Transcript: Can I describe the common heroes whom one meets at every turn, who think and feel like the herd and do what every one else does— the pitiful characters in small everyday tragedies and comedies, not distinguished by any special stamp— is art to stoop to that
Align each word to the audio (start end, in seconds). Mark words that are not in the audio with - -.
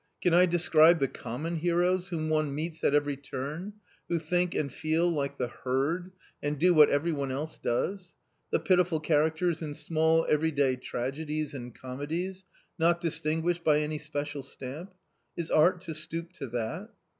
Can 0.19 0.33
I 0.33 0.47
describe 0.47 0.97
the 0.97 1.07
common 1.07 1.57
heroes 1.57 2.07
whom 2.09 2.27
one 2.27 2.55
meets 2.55 2.83
at 2.83 2.95
every 2.95 3.15
turn, 3.15 3.73
who 4.09 4.17
think 4.17 4.55
and 4.55 4.73
feel 4.73 5.07
like 5.07 5.37
the 5.37 5.49
herd 5.49 6.11
and 6.41 6.57
do 6.57 6.73
what 6.73 6.89
every 6.89 7.11
one 7.11 7.31
else 7.31 7.59
does— 7.59 8.15
the 8.51 8.59
pitiful 8.59 8.99
characters 8.99 9.61
in 9.61 9.75
small 9.75 10.25
everyday 10.27 10.75
tragedies 10.75 11.53
and 11.53 11.75
comedies, 11.75 12.45
not 12.79 12.99
distinguished 12.99 13.63
by 13.63 13.77
any 13.77 13.99
special 13.99 14.41
stamp— 14.41 14.91
is 15.37 15.51
art 15.51 15.81
to 15.81 15.93
stoop 15.93 16.33
to 16.33 16.47
that 16.47 16.89